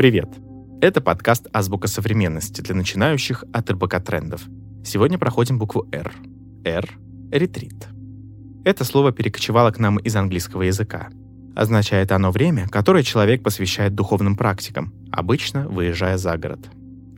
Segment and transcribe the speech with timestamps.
[0.00, 0.30] Привет!
[0.80, 4.40] Это подкаст «Азбука современности» для начинающих от РБК трендов.
[4.82, 6.10] Сегодня проходим букву «Р».
[6.64, 6.88] «Р»—
[7.30, 7.86] «ретрит».
[8.64, 11.10] Это слово перекочевало к нам из английского языка.
[11.54, 16.70] Означает оно время, которое человек посвящает духовным практикам, обычно выезжая за город.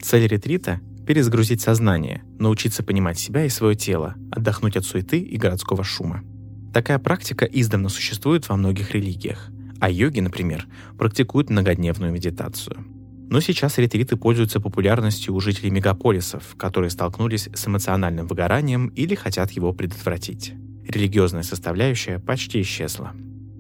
[0.02, 5.84] Цель ретрита— перезагрузить сознание, научиться понимать себя и свое тело, отдохнуть от суеты и городского
[5.84, 6.24] шума.
[6.74, 12.77] Такая практика издавна существует во многих религиях, а йоги, например, практикуют многодневную медитацию.
[13.28, 19.50] Но сейчас ретриты пользуются популярностью у жителей мегаполисов, которые столкнулись с эмоциональным выгоранием или хотят
[19.50, 20.54] его предотвратить.
[20.87, 23.10] Религиозная составляющая почти исчезла.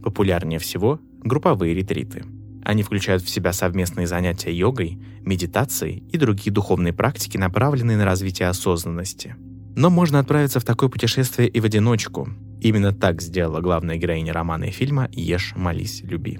[0.04, 2.22] Популярнее всего групповые ретриты.
[2.64, 8.48] Они включают в себя совместные занятия йогой, медитацией и другие духовные практики, направленные на развитие
[8.48, 9.34] осознанности.
[9.74, 12.28] Но можно отправиться в такое путешествие и в одиночку,
[12.62, 16.38] Именно так сделала главная героиня романа и фильма «Ешь, молись, люби».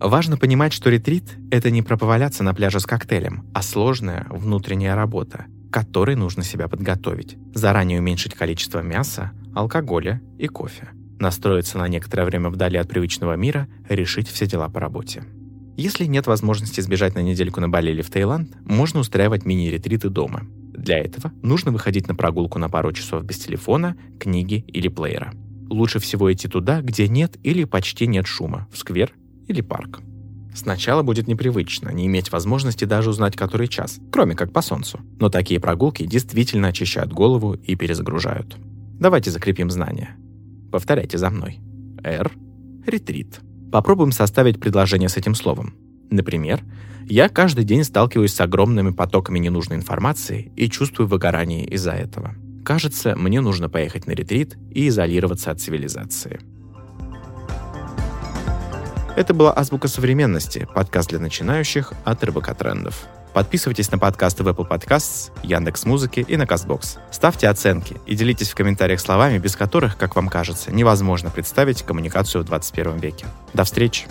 [0.00, 4.96] Важно понимать, что ретрит— это не про поваляться на пляже с коктейлем, а сложная внутренняя
[4.96, 7.36] работа, которой нужно себя подготовить.
[7.54, 10.88] Заранее уменьшить количество мяса, алкоголя и кофе.
[11.20, 15.22] Настроиться на некоторое время вдали от привычного мира, решить все дела по работе.
[15.76, 20.42] Если нет возможности сбежать на недельку на Бали или в Таиланд, можно устраивать мини-ретриты дома.
[20.82, 25.32] Для этого нужно выходить на прогулку на пару часов без телефона, книги или плеера
[25.72, 29.12] лучше всего идти туда, где нет или почти нет шума, в сквер
[29.48, 30.00] или парк.
[30.54, 35.00] Сначала будет непривычно не иметь возможности даже узнать, который час, кроме как по солнцу.
[35.18, 38.56] Но такие прогулки действительно очищают голову и перезагружают.
[39.00, 40.16] Давайте закрепим знания.
[40.70, 41.58] Повторяйте за мной.
[42.04, 42.30] R–
[42.86, 43.40] ретрит.
[43.72, 45.74] Попробуем составить предложение с этим словом.
[46.12, 46.62] Например,
[47.08, 52.34] я каждый день сталкиваюсь с огромными потоками ненужной информации и чувствую выгорание из-за этого.
[52.64, 56.40] Кажется, мне нужно поехать на ретрит и изолироваться от цивилизации.
[59.16, 63.06] Это была «Азбука современности», подкаст для начинающих от РБК Трендов.
[63.32, 66.98] Подписывайтесь на подкасты в Apple Podcasts, Яндекс Музыки и на Castbox.
[67.10, 72.42] Ставьте оценки и делитесь в комментариях словами, без которых, как вам кажется, невозможно представить коммуникацию
[72.42, 73.24] в 21 веке.
[73.54, 74.06] До встречи!